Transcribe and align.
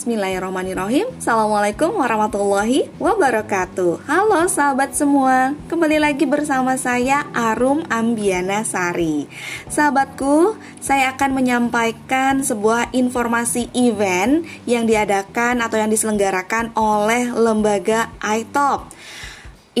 Bismillahirrahmanirrahim. 0.00 1.12
Assalamualaikum 1.20 1.92
warahmatullahi 1.92 2.88
wabarakatuh. 2.96 4.08
Halo 4.08 4.48
sahabat 4.48 4.96
semua. 4.96 5.52
Kembali 5.68 6.00
lagi 6.00 6.24
bersama 6.24 6.80
saya 6.80 7.28
Arum 7.36 7.84
Ambiana 7.92 8.64
Sari. 8.64 9.28
Sahabatku, 9.68 10.56
saya 10.80 11.12
akan 11.12 11.36
menyampaikan 11.36 12.40
sebuah 12.40 12.96
informasi 12.96 13.68
event 13.76 14.48
Yang 14.64 14.96
diadakan 14.96 15.60
atau 15.60 15.76
yang 15.76 15.92
diselenggarakan 15.92 16.72
oleh 16.80 17.36
lembaga 17.36 18.08
iTop 18.24 18.88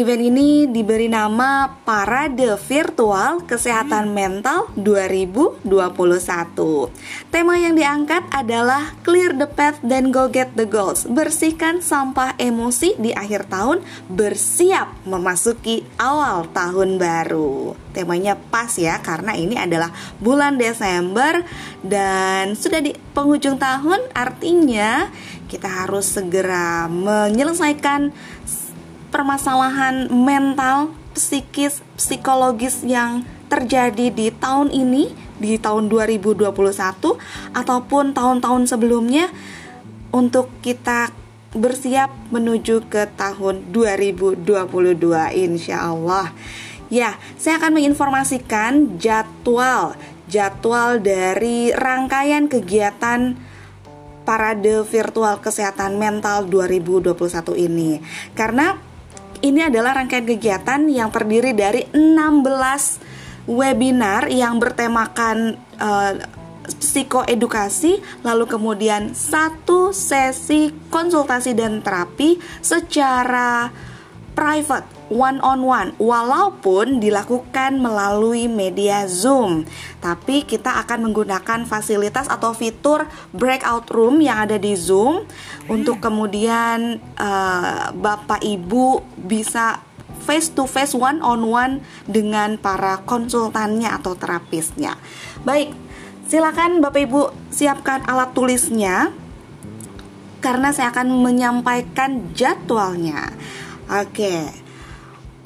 Event 0.00 0.32
ini 0.32 0.64
diberi 0.64 1.12
nama 1.12 1.76
Parade 1.84 2.56
Virtual 2.56 3.44
Kesehatan 3.44 4.16
Mental 4.16 4.72
2021. 4.72 5.60
Tema 7.28 7.60
yang 7.60 7.76
diangkat 7.76 8.24
adalah 8.32 8.96
Clear 9.04 9.36
the 9.36 9.44
Path 9.44 9.76
dan 9.84 10.08
Go 10.08 10.32
Get 10.32 10.56
the 10.56 10.64
Goals. 10.64 11.04
Bersihkan 11.04 11.84
sampah 11.84 12.32
emosi 12.40 12.96
di 12.96 13.12
akhir 13.12 13.52
tahun, 13.52 13.84
bersiap 14.08 15.04
memasuki 15.04 15.84
awal 16.00 16.48
tahun 16.48 16.96
baru. 16.96 17.76
Temanya 17.92 18.40
pas 18.40 18.72
ya 18.80 19.04
karena 19.04 19.36
ini 19.36 19.60
adalah 19.60 19.92
bulan 20.16 20.56
Desember 20.56 21.44
dan 21.84 22.56
sudah 22.56 22.80
di 22.80 22.96
penghujung 23.12 23.60
tahun 23.60 24.00
artinya 24.16 25.12
kita 25.50 25.66
harus 25.66 26.06
segera 26.06 26.86
menyelesaikan 26.86 28.14
permasalahan 29.20 30.08
mental, 30.08 30.96
psikis, 31.12 31.84
psikologis 31.92 32.80
yang 32.80 33.20
terjadi 33.52 34.08
di 34.08 34.32
tahun 34.32 34.72
ini, 34.72 35.12
di 35.36 35.60
tahun 35.60 35.92
2021 35.92 36.48
ataupun 37.52 38.16
tahun-tahun 38.16 38.62
sebelumnya 38.64 39.28
untuk 40.08 40.48
kita 40.64 41.12
bersiap 41.52 42.08
menuju 42.32 42.88
ke 42.88 43.12
tahun 43.12 43.68
2022 43.68 44.40
insya 45.36 45.92
Allah. 45.92 46.32
Ya, 46.88 47.20
saya 47.36 47.60
akan 47.60 47.76
menginformasikan 47.76 48.96
jadwal 48.96 50.00
jadwal 50.32 50.96
dari 50.96 51.76
rangkaian 51.76 52.48
kegiatan 52.48 53.36
Parade 54.24 54.80
Virtual 54.88 55.36
Kesehatan 55.44 56.00
Mental 56.00 56.48
2021 56.48 57.12
ini. 57.58 58.00
Karena 58.32 58.89
ini 59.40 59.64
adalah 59.64 59.96
rangkaian 59.96 60.26
kegiatan 60.28 60.84
yang 60.88 61.08
terdiri 61.08 61.56
dari 61.56 61.88
16 61.92 63.48
webinar 63.48 64.28
yang 64.28 64.60
bertemakan 64.60 65.56
uh, 65.80 66.12
psikoedukasi, 66.70 68.22
lalu 68.22 68.44
kemudian 68.46 69.16
satu 69.16 69.90
sesi 69.90 70.70
konsultasi 70.92 71.56
dan 71.56 71.82
terapi 71.82 72.38
secara 72.62 73.72
private 74.36 74.99
one 75.10 75.42
on 75.42 75.66
one 75.66 75.90
walaupun 75.98 77.02
dilakukan 77.02 77.82
melalui 77.82 78.46
media 78.46 79.04
Zoom. 79.10 79.66
Tapi 79.98 80.46
kita 80.46 80.80
akan 80.86 81.10
menggunakan 81.10 81.66
fasilitas 81.66 82.30
atau 82.30 82.54
fitur 82.54 83.04
breakout 83.34 83.90
room 83.90 84.22
yang 84.22 84.46
ada 84.48 84.56
di 84.56 84.78
Zoom 84.78 85.26
untuk 85.66 86.00
kemudian 86.00 87.02
uh, 87.18 87.90
Bapak 87.92 88.40
Ibu 88.40 89.04
bisa 89.26 89.82
face 90.22 90.54
to 90.54 90.64
face 90.64 90.94
one 90.94 91.18
on 91.20 91.42
one 91.44 91.82
dengan 92.06 92.56
para 92.56 93.02
konsultannya 93.02 93.90
atau 93.90 94.14
terapisnya. 94.14 94.94
Baik, 95.42 95.74
silakan 96.30 96.78
Bapak 96.78 97.02
Ibu 97.02 97.20
siapkan 97.50 98.06
alat 98.06 98.30
tulisnya 98.32 99.10
karena 100.40 100.72
saya 100.72 100.94
akan 100.94 101.20
menyampaikan 101.20 102.32
jadwalnya. 102.32 103.36
Oke. 103.90 104.69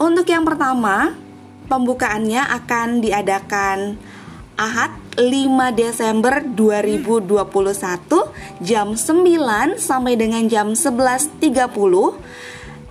Untuk 0.04 0.28
yang 0.28 0.44
pertama, 0.44 1.16
pembukaannya 1.64 2.44
akan 2.60 3.00
diadakan 3.00 3.96
Ahad 4.52 4.92
5 5.16 5.24
Desember 5.72 6.44
2021 6.44 7.40
jam 8.60 8.92
9 8.92 9.80
sampai 9.80 10.12
dengan 10.20 10.44
jam 10.44 10.76
11.30 10.76 11.40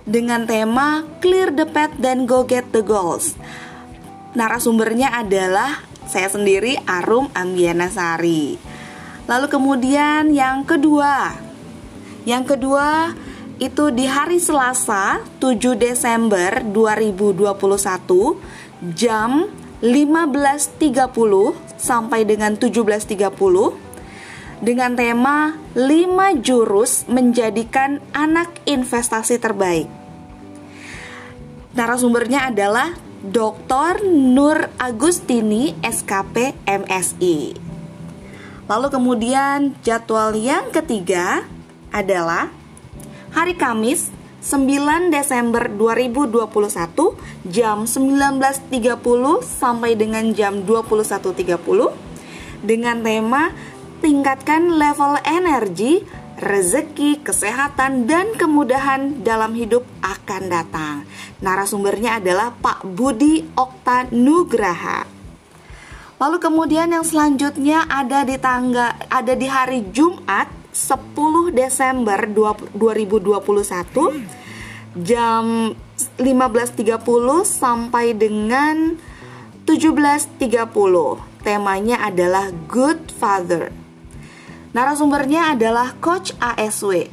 dengan 0.02 0.42
tema 0.42 1.06
Clear 1.22 1.54
the 1.54 1.62
Path 1.70 1.94
dan 2.02 2.26
Go 2.26 2.42
Get 2.50 2.74
the 2.74 2.82
Goals. 2.82 3.38
Narasumbernya 4.34 5.14
adalah 5.14 5.86
saya 6.10 6.26
sendiri 6.26 6.82
Arum 6.82 7.30
Ambiana 7.30 7.94
Sari. 7.94 8.58
Lalu 9.30 9.46
kemudian 9.46 10.34
yang 10.34 10.66
kedua, 10.66 11.30
yang 12.26 12.42
kedua 12.42 13.14
itu 13.64 13.88
di 13.88 14.04
hari 14.04 14.36
Selasa 14.36 15.24
7 15.40 15.80
Desember 15.80 16.60
2021 16.68 18.92
jam 18.92 19.48
15.30 19.80 20.84
sampai 21.80 22.28
dengan 22.28 22.60
17.30 22.60 23.32
dengan 24.60 24.92
tema 24.92 25.56
5 25.72 26.44
jurus 26.44 27.08
menjadikan 27.08 28.04
anak 28.12 28.52
investasi 28.68 29.40
terbaik. 29.40 29.88
Narasumbernya 31.72 32.52
adalah 32.52 32.92
Dr. 33.24 34.04
Nur 34.04 34.68
Agustini 34.76 35.72
SKP 35.80 36.52
MSI. 36.68 37.56
Lalu 38.68 38.88
kemudian 38.92 39.72
jadwal 39.80 40.36
yang 40.36 40.68
ketiga 40.68 41.48
adalah 41.88 42.63
hari 43.34 43.58
Kamis 43.58 44.14
9 44.46 45.10
Desember 45.10 45.66
2021 45.66 46.46
jam 47.50 47.82
19.30 47.82 48.70
sampai 49.42 49.98
dengan 49.98 50.30
jam 50.30 50.62
21.30 50.62 51.58
dengan 52.62 53.02
tema 53.02 53.50
tingkatkan 53.98 54.78
level 54.78 55.18
energi, 55.26 56.06
rezeki, 56.38 57.26
kesehatan 57.26 58.06
dan 58.06 58.38
kemudahan 58.38 59.26
dalam 59.26 59.50
hidup 59.58 59.82
akan 59.98 60.42
datang. 60.46 60.96
Narasumbernya 61.42 62.22
adalah 62.22 62.54
Pak 62.54 62.86
Budi 62.86 63.42
Okta 63.58 64.14
Nugraha. 64.14 65.10
Lalu 66.22 66.38
kemudian 66.38 66.86
yang 66.86 67.02
selanjutnya 67.02 67.82
ada 67.90 68.22
di 68.22 68.38
tangga 68.38 68.94
ada 69.10 69.34
di 69.34 69.50
hari 69.50 69.82
Jumat 69.90 70.63
10 70.74 71.54
Desember 71.54 72.18
2021 72.26 75.06
jam 75.06 75.70
15.30 76.18 76.98
sampai 77.46 78.10
dengan 78.10 78.98
17.30. 79.62 80.50
Temanya 81.46 82.02
adalah 82.02 82.50
Good 82.66 83.14
Father. 83.14 83.70
Narasumbernya 84.74 85.54
adalah 85.54 85.94
Coach 86.02 86.34
ASW. 86.42 87.06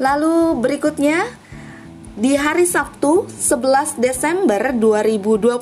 Lalu 0.00 0.56
berikutnya 0.58 1.28
di 2.16 2.32
hari 2.38 2.64
Sabtu 2.64 3.28
11 3.28 4.00
Desember 4.00 4.72
2021 4.72 5.60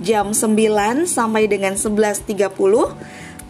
jam 0.00 0.32
9 0.32 1.04
sampai 1.04 1.44
dengan 1.50 1.74
11.30 1.76 2.24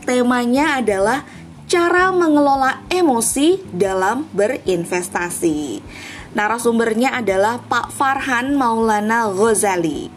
temanya 0.09 0.81
adalah 0.81 1.29
cara 1.69 2.09
mengelola 2.17 2.81
emosi 2.89 3.61
dalam 3.69 4.25
berinvestasi. 4.33 5.85
Narasumbernya 6.33 7.13
adalah 7.13 7.61
Pak 7.61 7.93
Farhan 7.93 8.57
Maulana 8.57 9.29
Ghazali. 9.29 10.09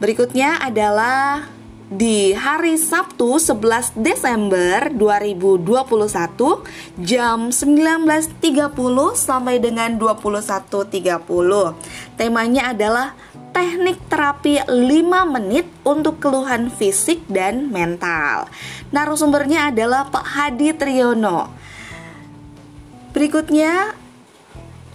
Berikutnya 0.00 0.64
adalah 0.64 1.44
di 1.92 2.32
hari 2.32 2.80
Sabtu 2.80 3.36
11 3.36 3.92
Desember 4.00 4.88
2021 4.96 5.60
jam 7.04 7.52
19.30 7.52 8.32
sampai 9.12 9.60
dengan 9.60 10.00
21.30. 10.00 11.20
Temanya 12.16 12.72
adalah 12.72 13.12
teknik 13.52 14.00
terapi 14.08 14.64
5 14.64 14.72
menit 15.28 15.68
untuk 15.84 16.18
keluhan 16.18 16.72
fisik 16.72 17.22
dan 17.28 17.68
mental. 17.68 18.48
Narasumbernya 18.90 19.70
adalah 19.70 20.08
Pak 20.08 20.26
Hadi 20.26 20.72
Triyono. 20.72 21.52
Berikutnya 23.12 23.92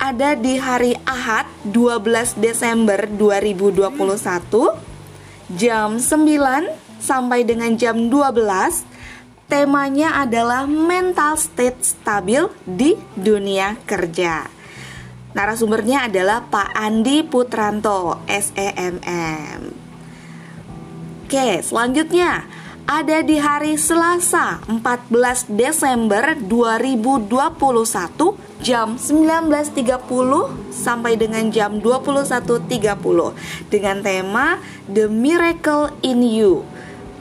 ada 0.01 0.33
di 0.33 0.57
hari 0.57 0.97
Ahad 1.05 1.45
12 1.69 2.37
Desember 2.41 3.05
2021 3.05 3.93
jam 5.53 6.01
9 6.01 7.01
sampai 7.01 7.45
dengan 7.45 7.77
jam 7.77 8.09
12 8.09 8.97
Temanya 9.47 10.27
adalah 10.27 10.67
mental 10.67 11.39
state 11.39 11.79
stabil 11.79 12.51
di 12.67 12.99
dunia 13.15 13.79
kerja. 13.87 14.56
Narasumbernya 15.37 16.09
adalah 16.09 16.49
Pak 16.49 16.73
Andi 16.73 17.21
Putranto, 17.21 18.25
SEMM. 18.25 19.69
Oke, 21.29 21.61
selanjutnya 21.61 22.41
ada 22.89 23.21
di 23.21 23.37
hari 23.37 23.77
Selasa 23.77 24.65
14 24.65 25.45
Desember 25.53 26.33
2021 26.41 27.29
jam 28.65 28.97
19.30 28.97 30.73
sampai 30.73 31.13
dengan 31.13 31.53
jam 31.53 31.85
21.30 31.85 33.69
dengan 33.69 34.01
tema 34.01 34.57
The 34.89 35.05
Miracle 35.05 35.93
in 36.01 36.25
You. 36.25 36.65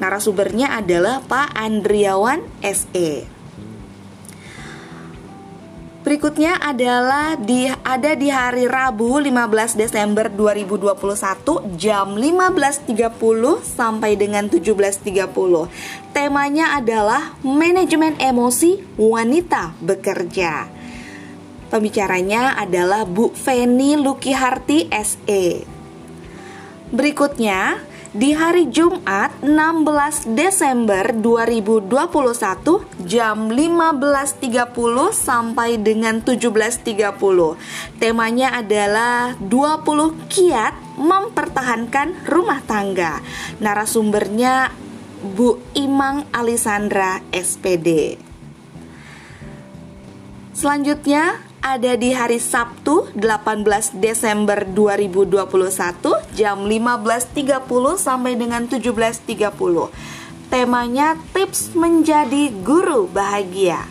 Narasumbernya 0.00 0.72
adalah 0.72 1.20
Pak 1.20 1.52
Andriawan 1.52 2.40
SE. 2.64 3.35
Berikutnya 6.06 6.62
adalah 6.62 7.34
di 7.34 7.66
ada 7.66 8.14
di 8.14 8.30
hari 8.30 8.70
Rabu 8.70 9.18
15 9.18 9.74
Desember 9.74 10.30
2021 10.30 10.94
jam 11.74 12.14
15.30 12.14 12.94
sampai 13.66 14.14
dengan 14.14 14.46
17.30. 14.46 15.02
Temanya 16.14 16.78
adalah 16.78 17.34
manajemen 17.42 18.14
emosi 18.22 18.86
wanita 18.94 19.74
bekerja. 19.82 20.70
Pembicaranya 21.74 22.54
adalah 22.54 23.02
Bu 23.02 23.34
Feni 23.34 23.98
Lukiharti 23.98 24.86
SE. 25.02 25.66
Berikutnya, 26.94 27.82
di 28.16 28.32
hari 28.32 28.72
Jumat 28.72 29.44
16 29.44 30.32
Desember 30.32 31.12
2021 31.12 33.04
jam 33.04 33.52
15.30 33.52 34.72
sampai 35.12 35.76
dengan 35.76 36.24
17.30. 36.24 37.12
Temanya 38.00 38.56
adalah 38.56 39.36
20 39.36 40.32
kiat 40.32 40.96
mempertahankan 40.96 42.24
rumah 42.24 42.64
tangga. 42.64 43.20
Narasumbernya 43.60 44.72
Bu 45.20 45.60
Imang 45.76 46.24
Alisandra 46.32 47.20
SPD. 47.36 48.16
Selanjutnya 50.56 51.45
ada 51.66 51.98
di 51.98 52.14
hari 52.14 52.38
Sabtu 52.38 53.10
18 53.18 53.98
Desember 53.98 54.62
2021 54.70 55.42
jam 56.38 56.62
15.30 56.62 57.66
sampai 57.98 58.38
dengan 58.38 58.70
17.30. 58.70 59.90
Temanya 60.46 61.18
tips 61.34 61.74
menjadi 61.74 62.54
guru 62.62 63.10
bahagia. 63.10 63.82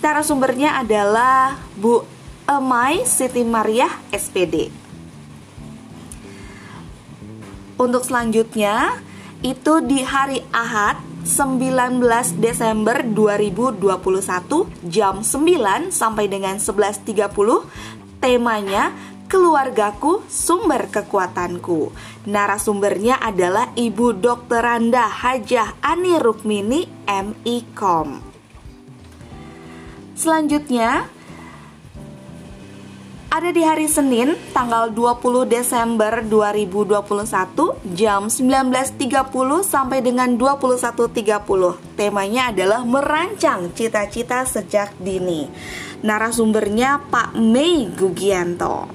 Narasumbernya 0.00 0.80
adalah 0.80 1.60
Bu 1.76 2.08
Emai 2.48 3.04
Siti 3.04 3.44
Mariah 3.44 3.92
SPD. 4.08 4.72
Untuk 7.76 8.00
selanjutnya 8.08 8.96
itu 9.44 9.84
di 9.84 10.00
hari 10.00 10.40
Ahad 10.48 11.11
19 11.22 12.02
Desember 12.42 13.06
2021 13.06 14.90
jam 14.90 15.22
9 15.22 15.94
sampai 15.94 16.26
dengan 16.26 16.58
11.30 16.58 17.30
temanya 18.18 18.90
keluargaku 19.30 20.26
sumber 20.26 20.90
kekuatanku. 20.90 21.94
Narasumbernya 22.28 23.22
adalah 23.22 23.70
Ibu 23.72 24.18
Dr. 24.18 24.60
Randa 24.60 25.08
Hajah 25.08 25.78
Ani 25.80 26.20
Rukmini 26.20 26.84
MIKOM. 27.06 28.20
Selanjutnya, 30.12 31.08
ada 33.32 33.48
di 33.48 33.64
hari 33.64 33.88
Senin 33.88 34.36
tanggal 34.52 34.92
20 34.92 35.48
Desember 35.48 36.20
2021 36.20 37.96
jam 37.96 38.28
19.30 38.28 39.08
sampai 39.64 40.04
dengan 40.04 40.36
21.30. 40.36 41.96
Temanya 41.96 42.52
adalah 42.52 42.84
merancang 42.84 43.72
cita-cita 43.72 44.44
sejak 44.44 44.92
dini. 45.00 45.48
Narasumbernya 46.04 47.08
Pak 47.08 47.32
Mei 47.40 47.88
Gugianto. 47.88 48.92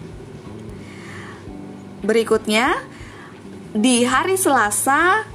Berikutnya 2.05 2.77
di 3.73 4.05
hari 4.05 4.37
Selasa 4.37 5.25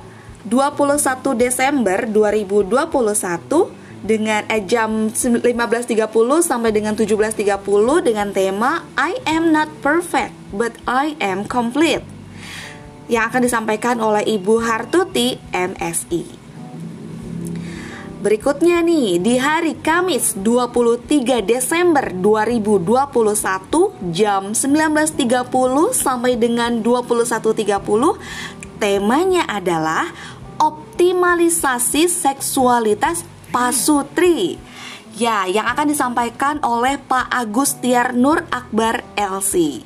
21 0.46 1.34
Desember 1.34 2.06
2021 2.06 3.81
dengan 4.02 4.42
eh, 4.50 4.62
jam 4.66 5.08
15.30 5.10 6.10
sampai 6.42 6.70
dengan 6.74 6.98
17.30 6.98 7.38
dengan 8.02 8.28
tema 8.34 8.82
I 8.98 9.22
am 9.24 9.54
not 9.54 9.70
perfect 9.78 10.34
but 10.50 10.74
I 10.84 11.14
am 11.22 11.46
complete 11.46 12.02
yang 13.06 13.30
akan 13.30 13.46
disampaikan 13.46 14.02
oleh 14.02 14.26
Ibu 14.26 14.62
Hartuti 14.62 15.38
MSI. 15.50 16.42
Berikutnya 18.22 18.86
nih, 18.86 19.18
di 19.18 19.34
hari 19.34 19.74
Kamis 19.82 20.38
23 20.38 21.42
Desember 21.42 22.14
2021 22.14 24.14
jam 24.14 24.54
19.30 24.54 25.26
sampai 25.90 26.38
dengan 26.38 26.78
21.30 26.78 27.82
temanya 28.78 29.42
adalah 29.50 30.06
optimalisasi 30.62 32.06
seksualitas 32.06 33.26
Pasutri. 33.52 34.56
Ya, 35.12 35.44
yang 35.44 35.68
akan 35.68 35.92
disampaikan 35.92 36.56
oleh 36.64 36.96
Pak 36.96 37.28
Agustiar 37.28 38.16
Nur 38.16 38.48
Akbar 38.48 39.04
LC. 39.12 39.84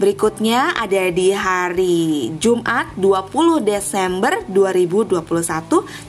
Berikutnya 0.00 0.72
ada 0.80 1.12
di 1.12 1.28
hari 1.28 2.32
Jumat 2.40 2.88
20 2.96 3.60
Desember 3.60 4.32
2021 4.48 5.20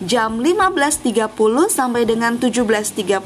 jam 0.07 0.39
15.30 0.39 1.27
sampai 1.67 2.07
dengan 2.07 2.39
17.30 2.39 3.19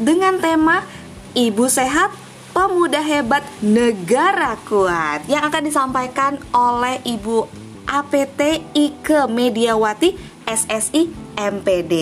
dengan 0.00 0.40
tema 0.40 0.88
Ibu 1.36 1.68
Sehat 1.68 2.16
Pemuda 2.56 3.04
Hebat 3.04 3.44
Negara 3.60 4.56
Kuat 4.64 5.28
yang 5.28 5.52
akan 5.52 5.68
disampaikan 5.68 6.40
oleh 6.56 7.04
Ibu 7.04 7.44
APT 7.84 8.72
Ike 8.72 9.28
Mediawati 9.28 10.16
SSI 10.48 11.23
MPD. 11.36 11.94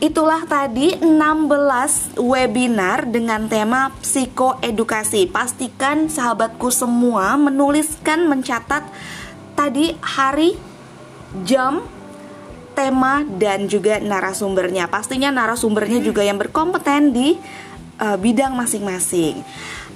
Itulah 0.00 0.48
tadi 0.48 0.96
16 0.96 2.16
webinar 2.16 3.04
dengan 3.04 3.44
tema 3.52 3.92
psikoedukasi. 4.00 5.28
Pastikan 5.28 6.08
sahabatku 6.08 6.72
semua 6.72 7.36
menuliskan, 7.36 8.24
mencatat 8.24 8.88
tadi 9.52 9.92
hari, 10.00 10.56
jam, 11.44 11.84
tema 12.72 13.28
dan 13.36 13.68
juga 13.68 14.00
narasumbernya. 14.00 14.88
Pastinya 14.88 15.28
narasumbernya 15.28 16.00
juga 16.00 16.24
yang 16.24 16.40
berkompeten 16.40 17.12
di 17.12 17.36
uh, 18.00 18.16
bidang 18.16 18.56
masing-masing. 18.56 19.44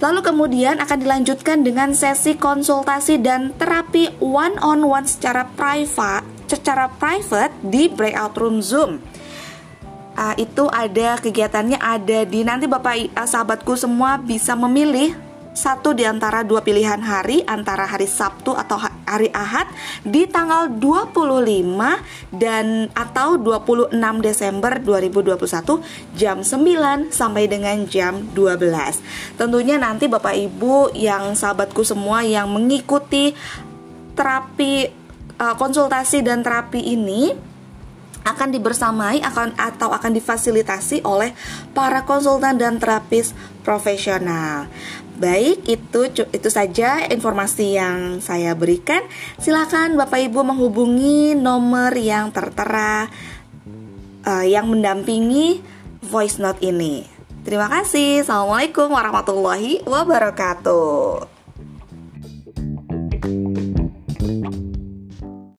Lalu 0.04 0.20
kemudian 0.20 0.84
akan 0.84 0.98
dilanjutkan 1.00 1.64
dengan 1.64 1.96
sesi 1.96 2.36
konsultasi 2.36 3.24
dan 3.24 3.56
terapi 3.56 4.12
one 4.20 4.60
on 4.60 4.84
one 4.84 5.08
secara 5.08 5.48
private 5.56 6.23
secara 6.64 6.88
private 6.88 7.52
di 7.60 7.92
breakout 7.92 8.32
room 8.40 8.64
Zoom. 8.64 8.96
Uh, 10.16 10.32
itu 10.40 10.64
ada 10.72 11.20
kegiatannya 11.20 11.76
ada 11.76 12.24
di 12.24 12.40
nanti 12.40 12.64
Bapak 12.64 13.12
uh, 13.12 13.28
sahabatku 13.28 13.76
semua 13.76 14.16
bisa 14.16 14.56
memilih 14.56 15.12
satu 15.52 15.92
di 15.92 16.08
antara 16.08 16.40
dua 16.40 16.64
pilihan 16.64 16.98
hari 17.04 17.44
antara 17.44 17.84
hari 17.84 18.08
Sabtu 18.08 18.56
atau 18.56 18.80
hari 18.80 19.28
Ahad 19.30 19.68
di 20.02 20.26
tanggal 20.26 20.66
25 20.72 22.34
dan 22.34 22.90
atau 22.96 23.38
26 23.38 23.94
Desember 24.24 24.72
2021 24.80 26.16
jam 26.16 26.40
9 26.42 27.12
sampai 27.12 27.44
dengan 27.44 27.84
jam 27.86 28.24
12. 28.34 29.36
Tentunya 29.38 29.76
nanti 29.76 30.08
Bapak 30.08 30.34
Ibu 30.34 30.96
yang 30.96 31.36
sahabatku 31.36 31.84
semua 31.86 32.24
yang 32.26 32.50
mengikuti 32.50 33.36
terapi 34.18 35.03
uh, 35.38 35.54
konsultasi 35.58 36.22
dan 36.22 36.42
terapi 36.42 36.80
ini 36.80 37.34
akan 38.24 38.48
dibersamai 38.56 39.20
akan 39.20 39.52
atau 39.60 39.92
akan 39.92 40.16
difasilitasi 40.16 41.04
oleh 41.04 41.36
para 41.76 42.08
konsultan 42.08 42.56
dan 42.56 42.80
terapis 42.80 43.36
profesional. 43.60 44.66
Baik, 45.14 45.62
itu 45.70 46.00
itu 46.10 46.48
saja 46.50 47.06
informasi 47.06 47.78
yang 47.78 48.18
saya 48.18 48.56
berikan. 48.58 49.04
Silakan 49.38 49.94
Bapak 49.94 50.18
Ibu 50.26 50.42
menghubungi 50.42 51.38
nomor 51.38 51.94
yang 51.94 52.34
tertera 52.34 53.06
uh, 54.26 54.44
yang 54.44 54.66
mendampingi 54.66 55.62
voice 56.02 56.42
note 56.42 56.58
ini. 56.64 57.06
Terima 57.44 57.68
kasih. 57.68 58.24
Assalamualaikum 58.24 58.88
warahmatullahi 58.90 59.84
wabarakatuh. 59.84 61.33